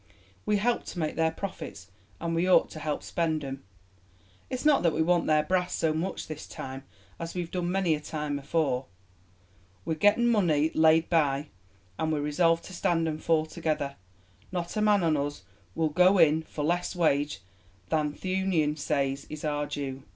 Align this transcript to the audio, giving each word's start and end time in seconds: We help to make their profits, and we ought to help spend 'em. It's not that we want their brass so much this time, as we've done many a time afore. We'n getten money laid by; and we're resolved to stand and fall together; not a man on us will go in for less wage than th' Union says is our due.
We 0.47 0.57
help 0.57 0.83
to 0.85 0.97
make 0.97 1.15
their 1.15 1.29
profits, 1.29 1.91
and 2.19 2.33
we 2.33 2.49
ought 2.49 2.71
to 2.71 2.79
help 2.79 3.03
spend 3.03 3.43
'em. 3.43 3.63
It's 4.49 4.65
not 4.65 4.81
that 4.81 4.93
we 4.93 5.03
want 5.03 5.27
their 5.27 5.43
brass 5.43 5.75
so 5.75 5.93
much 5.93 6.25
this 6.25 6.47
time, 6.47 6.85
as 7.19 7.35
we've 7.35 7.51
done 7.51 7.71
many 7.71 7.93
a 7.93 7.99
time 7.99 8.39
afore. 8.39 8.87
We'n 9.85 9.99
getten 9.99 10.27
money 10.27 10.71
laid 10.73 11.07
by; 11.07 11.49
and 11.99 12.11
we're 12.11 12.19
resolved 12.21 12.63
to 12.63 12.73
stand 12.73 13.07
and 13.07 13.21
fall 13.21 13.45
together; 13.45 13.95
not 14.51 14.75
a 14.75 14.81
man 14.81 15.03
on 15.03 15.15
us 15.17 15.43
will 15.75 15.89
go 15.89 16.17
in 16.17 16.41
for 16.41 16.63
less 16.63 16.95
wage 16.95 17.41
than 17.89 18.13
th' 18.13 18.25
Union 18.25 18.75
says 18.77 19.27
is 19.29 19.45
our 19.45 19.67
due. 19.67 20.01